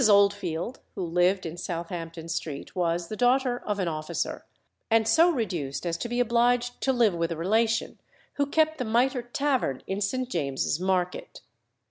Oldfield, 0.09 0.79
who 0.95 1.05
lived 1.05 1.45
in 1.45 1.57
Southampton 1.57 2.27
Street, 2.27 2.75
was 2.75 3.07
the 3.07 3.15
daughter 3.15 3.61
of 3.67 3.77
an 3.77 3.87
officer, 3.87 4.43
and 4.89 5.07
so 5.07 5.29
reduced 5.29 5.85
as 5.85 5.95
to 5.97 6.09
be 6.09 6.19
obliged 6.19 6.81
to 6.81 6.91
live 6.91 7.13
with 7.13 7.31
a 7.31 7.37
relation 7.37 7.99
who 8.33 8.47
kept 8.47 8.79
the 8.79 8.85
Mitre 8.85 9.21
Tavern 9.21 9.83
in 9.85 10.01
St. 10.01 10.27
James's 10.27 10.79
Market. 10.79 11.41